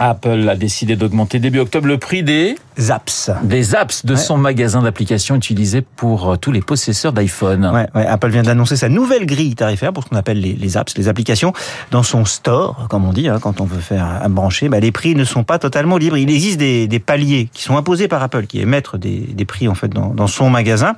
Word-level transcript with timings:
Apple 0.00 0.48
a 0.48 0.56
décidé 0.56 0.96
d'augmenter 0.96 1.38
début 1.38 1.60
octobre 1.60 1.86
le 1.86 1.98
prix 1.98 2.22
des 2.22 2.56
apps. 2.88 3.30
Des 3.42 3.74
apps 3.74 4.06
de 4.06 4.16
son 4.16 4.38
magasin 4.38 4.80
d'applications 4.82 5.36
utilisé 5.36 5.82
pour 5.82 6.32
euh, 6.32 6.36
tous 6.36 6.52
les 6.52 6.62
possesseurs 6.62 7.12
d'iPhone. 7.12 7.66
Ouais, 7.66 7.86
ouais, 7.94 8.06
Apple 8.06 8.30
vient 8.30 8.42
d'annoncer 8.42 8.76
sa 8.76 8.88
nouvelle 8.88 9.26
grille 9.26 9.54
tarifaire 9.54 9.92
pour 9.92 10.04
ce 10.04 10.08
qu'on 10.08 10.16
appelle 10.16 10.40
les, 10.40 10.54
les, 10.54 10.76
apps, 10.78 10.96
les 10.96 11.08
applications. 11.08 11.52
Dans 11.90 12.02
son 12.02 12.24
store, 12.24 12.86
comme 12.88 13.04
on 13.04 13.12
dit, 13.12 13.28
hein, 13.28 13.38
quand 13.40 13.60
on 13.60 13.66
veut 13.66 13.80
faire 13.80 14.06
un 14.22 14.28
brancher, 14.30 14.70
bah, 14.70 14.80
les 14.80 14.90
prix 14.90 15.14
ne 15.14 15.24
sont 15.24 15.44
pas 15.44 15.58
totalement 15.58 15.98
libres. 15.98 16.16
Il 16.16 16.30
existe 16.30 16.58
des, 16.58 16.88
des, 16.88 16.98
paliers 16.98 17.50
qui 17.52 17.62
sont 17.62 17.76
imposés 17.76 18.08
par 18.08 18.22
Apple, 18.22 18.46
qui 18.46 18.60
émettent 18.60 18.96
des, 18.96 19.18
des 19.18 19.44
prix 19.44 19.68
en 19.68 19.74
fait 19.74 19.88
dans, 19.88 20.14
dans, 20.14 20.26
son 20.26 20.48
magasin. 20.48 20.94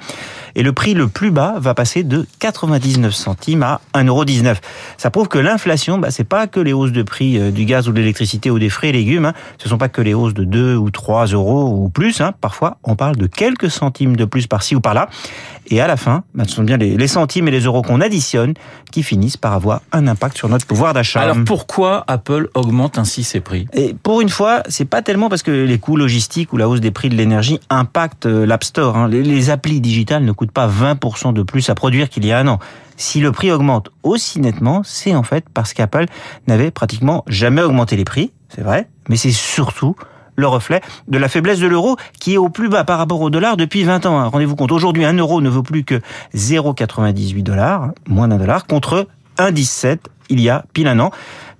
Et 0.54 0.62
le 0.62 0.72
prix 0.72 0.94
le 0.94 1.08
plus 1.08 1.32
bas 1.32 1.54
va 1.58 1.74
passer 1.74 2.04
de 2.04 2.26
99 2.38 3.12
centimes 3.12 3.64
à 3.64 3.80
1,19€. 3.94 4.56
Ça 4.98 5.10
prouve 5.10 5.26
que 5.26 5.38
l'inflation, 5.38 5.98
bah, 5.98 6.12
c'est 6.12 6.22
pas 6.22 6.46
que 6.46 6.60
les 6.60 6.72
hausses 6.72 6.92
de 6.92 7.02
prix 7.02 7.38
euh, 7.38 7.50
du 7.50 7.64
gaz 7.64 7.88
ou 7.88 7.92
de 7.92 7.98
l'électricité 7.98 8.50
ou 8.50 8.60
des 8.60 8.70
frais 8.70 8.91
et 8.92 8.98
légumes. 8.98 9.26
Hein. 9.26 9.34
Ce 9.58 9.68
sont 9.68 9.78
pas 9.78 9.88
que 9.88 10.00
les 10.00 10.14
hausses 10.14 10.34
de 10.34 10.44
2 10.44 10.76
ou 10.76 10.90
3 10.90 11.26
euros 11.26 11.68
ou 11.68 11.88
plus. 11.88 12.20
Hein. 12.20 12.32
Parfois, 12.40 12.78
on 12.84 12.96
parle 12.96 13.16
de 13.16 13.26
quelques 13.26 13.70
centimes 13.70 14.16
de 14.16 14.24
plus 14.24 14.46
par-ci 14.46 14.74
ou 14.74 14.80
par-là. 14.80 15.08
Et 15.68 15.80
à 15.80 15.86
la 15.86 15.96
fin, 15.96 16.24
bah, 16.34 16.44
ce 16.46 16.54
sont 16.54 16.64
bien 16.64 16.76
les, 16.76 16.96
les 16.96 17.06
centimes 17.06 17.48
et 17.48 17.50
les 17.50 17.60
euros 17.60 17.82
qu'on 17.82 18.00
additionne 18.00 18.54
qui 18.90 19.02
finissent 19.02 19.36
par 19.36 19.52
avoir 19.52 19.80
un 19.92 20.06
impact 20.06 20.36
sur 20.36 20.48
notre 20.48 20.66
pouvoir 20.66 20.92
d'achat. 20.92 21.20
Alors 21.20 21.36
pourquoi 21.46 22.04
Apple 22.08 22.48
augmente 22.54 22.98
ainsi 22.98 23.24
ses 23.24 23.40
prix? 23.40 23.66
Et 23.72 23.94
pour 24.02 24.20
une 24.20 24.28
fois, 24.28 24.62
c'est 24.68 24.84
pas 24.84 25.02
tellement 25.02 25.28
parce 25.28 25.42
que 25.42 25.50
les 25.50 25.78
coûts 25.78 25.96
logistiques 25.96 26.52
ou 26.52 26.56
la 26.56 26.68
hausse 26.68 26.80
des 26.80 26.90
prix 26.90 27.08
de 27.08 27.14
l'énergie 27.14 27.60
impactent 27.70 28.26
euh, 28.26 28.44
l'App 28.44 28.64
Store. 28.64 28.96
Hein. 28.96 29.08
Les, 29.08 29.22
les 29.22 29.50
applis 29.50 29.80
digitales 29.80 30.24
ne 30.24 30.32
coûtent 30.32 30.52
pas 30.52 30.68
20% 30.68 31.32
de 31.32 31.42
plus 31.42 31.70
à 31.70 31.74
produire 31.74 32.08
qu'il 32.08 32.26
y 32.26 32.32
a 32.32 32.38
un 32.38 32.48
an. 32.48 32.58
Si 32.96 33.20
le 33.20 33.32
prix 33.32 33.50
augmente 33.50 33.90
aussi 34.02 34.40
nettement, 34.40 34.82
c'est 34.84 35.14
en 35.14 35.22
fait 35.22 35.44
parce 35.52 35.72
qu'Apple 35.72 36.06
n'avait 36.46 36.70
pratiquement 36.70 37.24
jamais 37.26 37.62
augmenté 37.62 37.96
les 37.96 38.04
prix, 38.04 38.32
c'est 38.54 38.62
vrai, 38.62 38.88
mais 39.08 39.16
c'est 39.16 39.32
surtout 39.32 39.96
le 40.36 40.46
reflet 40.46 40.80
de 41.08 41.18
la 41.18 41.28
faiblesse 41.28 41.58
de 41.60 41.66
l'euro 41.66 41.96
qui 42.18 42.34
est 42.34 42.38
au 42.38 42.48
plus 42.48 42.68
bas 42.68 42.84
par 42.84 42.98
rapport 42.98 43.20
au 43.20 43.30
dollar 43.30 43.56
depuis 43.56 43.84
20 43.84 44.06
ans. 44.06 44.30
Rendez-vous 44.30 44.56
compte, 44.56 44.72
aujourd'hui, 44.72 45.04
un 45.04 45.12
euro 45.12 45.40
ne 45.40 45.48
vaut 45.48 45.62
plus 45.62 45.84
que 45.84 46.00
0,98 46.34 47.42
dollars, 47.42 47.92
moins 48.08 48.28
d'un 48.28 48.38
dollar, 48.38 48.66
contre 48.66 49.08
1,17 49.38 49.98
il 50.32 50.40
y 50.40 50.48
a 50.48 50.64
pile 50.72 50.88
un 50.88 50.98
an. 50.98 51.10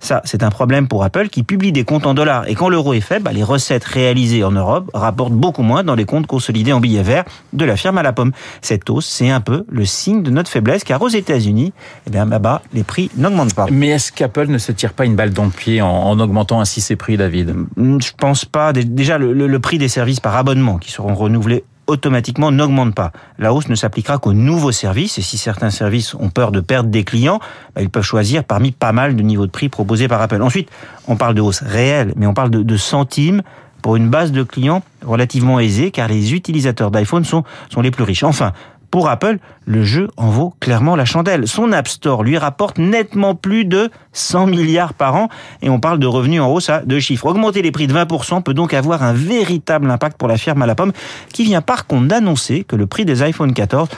Ça, 0.01 0.20
c'est 0.25 0.42
un 0.42 0.51
problème 0.51 0.89
pour 0.89 1.05
Apple 1.05 1.28
qui 1.28 1.45
publie 1.45 1.70
des 1.70 1.84
comptes 1.84 2.09
en 2.09 2.15
dollars. 2.15 2.48
Et 2.48 2.56
quand 2.56 2.69
l'euro 2.69 2.92
est 2.92 3.01
faible, 3.01 3.23
bah, 3.27 3.33
les 3.33 3.45
recettes 3.45 3.84
réalisées 3.84 4.42
en 4.42 4.51
Europe 4.51 4.91
rapportent 4.95 5.33
beaucoup 5.33 5.62
moins 5.62 5.84
dans 5.84 5.95
les 5.95 6.06
comptes 6.06 6.27
consolidés 6.27 6.73
en 6.73 6.81
billets 6.81 7.05
verts 7.05 7.25
de 7.53 7.65
la 7.65 7.77
firme 7.77 7.98
à 7.98 8.03
la 8.03 8.12
pomme. 8.12 8.33
Cette 8.62 8.91
hausse, 8.91 9.06
c'est 9.06 9.31
un 9.31 9.41
peu 9.41 9.65
le 9.69 9.84
signe 9.84 10.25
de 10.25 10.33
notre 10.33 10.50
faiblesse, 10.50 10.83
car 10.83 11.00
aux 11.03 11.09
États-Unis, 11.09 11.73
eh 12.09 12.11
bien, 12.11 12.25
là-bas, 12.25 12.62
les 12.73 12.83
prix 12.83 13.12
n'augmentent 13.17 13.55
pas. 13.55 13.67
Mais 13.70 13.91
est-ce 13.91 14.11
qu'Apple 14.11 14.48
ne 14.48 14.59
se 14.59 14.73
tire 14.73 14.93
pas 14.93 15.05
une 15.05 15.15
balle 15.15 15.31
dans 15.31 15.45
le 15.45 15.50
pied 15.50 15.81
en, 15.81 15.89
en 15.89 16.19
augmentant 16.19 16.61
ainsi 16.61 16.81
ses 16.81 16.97
prix, 16.97 17.17
David? 17.17 17.55
Je 17.77 18.11
pense 18.19 18.45
pas. 18.45 18.73
Déjà, 18.73 19.19
le, 19.19 19.33
le, 19.33 19.47
le 19.47 19.59
prix 19.61 19.78
des 19.78 19.89
services 19.89 20.19
par 20.19 20.34
abonnement 20.34 20.78
qui 20.78 20.91
seront 20.91 21.15
renouvelés 21.15 21.62
automatiquement 21.93 22.51
n'augmente 22.51 22.95
pas. 22.95 23.12
La 23.39 23.53
hausse 23.53 23.69
ne 23.69 23.75
s'appliquera 23.75 24.19
qu'aux 24.19 24.33
nouveaux 24.33 24.73
services 24.73 25.19
et 25.19 25.23
si 25.23 25.39
certains 25.39 25.71
services 25.71 26.15
ont 26.15 26.31
peur 26.31 26.51
de 26.51 26.61
perdre 26.61 26.91
des 26.91 27.05
clients, 27.05 27.39
bah, 27.75 27.83
ils 27.83 27.91
peuvent 27.91 28.03
choisir 28.03 28.45
parmi 28.45 28.73
pas 28.73 28.93
mal 28.93 29.15
de 29.15 29.23
niveaux 29.23 29.47
de 29.47 29.51
prix 29.51 29.69
proposés 29.69 30.09
par 30.09 30.21
Apple. 30.21 30.43
Ensuite, 30.43 30.71
on 31.07 31.17
parle 31.17 31.34
de 31.34 31.41
hausse 31.41 31.62
réelle, 31.62 32.12
mais 32.17 32.27
on 32.27 32.34
parle 32.34 32.51
de, 32.51 32.77
centimes 32.77 33.43
pour 33.83 33.97
une 33.97 34.09
base 34.09 34.33
de 34.33 34.43
clients 34.43 34.83
relativement 35.05 35.61
aisée 35.61 35.91
car 35.91 36.09
les 36.09 36.34
utilisateurs 36.34 36.91
d'iPhone 36.91 37.25
sont, 37.25 37.45
sont 37.69 37.83
les 37.83 37.91
plus 37.91 38.05
riches. 38.05 38.25
Enfin, 38.25 38.53
pour 38.93 39.09
Apple, 39.09 39.39
le 39.65 39.85
jeu 39.85 40.09
en 40.19 40.29
vaut 40.29 40.53
clairement 40.61 40.97
la 40.97 41.07
chandelle. 41.07 41.48
Son 41.48 41.73
App 41.73 41.89
Store 41.89 42.23
lui 42.23 42.37
rapporte 42.37 42.77
nettement 42.77 43.34
plus 43.34 43.65
de 43.65 43.91
100 44.12 44.47
milliards 44.49 44.93
par 44.93 45.16
an 45.16 45.28
et 45.62 45.71
on 45.71 45.81
parle 45.81 45.99
de 45.99 46.06
revenus 46.06 46.43
en 46.43 46.53
hausse 46.53 46.69
à 46.69 46.81
deux 46.81 47.00
chiffres. 47.00 47.25
Augmenter 47.25 47.62
les 47.62 47.72
prix 47.72 47.87
de 47.87 47.94
20% 47.94 48.43
peut 48.43 48.53
donc 48.53 48.75
avoir 48.75 49.03
un 49.03 49.15
véritable 49.15 49.91
impact 49.91 50.19
pour 50.19 50.28
la 50.28 50.37
firme 50.37 50.61
à 50.61 50.66
la 50.66 50.75
pomme 50.75 50.93
qui 51.33 51.43
vient 51.43 51.62
par 51.62 51.87
contre 51.87 52.06
d'annoncer 52.06 52.65
que 52.65 52.77
le 52.77 52.87
prix 52.87 53.06
des 53.06 53.22
iPhone 53.22 53.55
14 53.55 53.89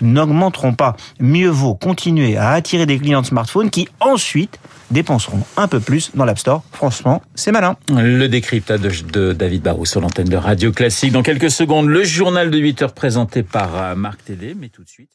n'augmenteront 0.00 0.74
pas. 0.74 0.96
Mieux 1.20 1.48
vaut 1.48 1.74
continuer 1.74 2.36
à 2.36 2.50
attirer 2.50 2.86
des 2.86 2.98
clients 2.98 3.22
de 3.22 3.26
smartphones 3.26 3.70
qui 3.70 3.88
ensuite 4.00 4.58
dépenseront 4.90 5.42
un 5.56 5.68
peu 5.68 5.80
plus 5.80 6.10
dans 6.14 6.24
l'App 6.24 6.38
Store. 6.38 6.62
Franchement, 6.72 7.22
c'est 7.34 7.52
malin. 7.52 7.76
Le 7.88 8.26
décryptage 8.26 9.04
de 9.04 9.32
David 9.32 9.62
Barrou 9.62 9.86
sur 9.86 10.00
l'antenne 10.00 10.28
de 10.28 10.36
Radio 10.36 10.72
Classique. 10.72 11.12
Dans 11.12 11.22
quelques 11.22 11.50
secondes, 11.50 11.88
le 11.88 12.04
journal 12.04 12.50
de 12.50 12.58
8 12.58 12.82
heures 12.82 12.94
présenté 12.94 13.42
par 13.42 13.96
Marc 13.96 14.24
Télé, 14.24 14.54
mais 14.58 14.68
tout 14.68 14.84
de 14.84 14.88
suite. 14.88 15.10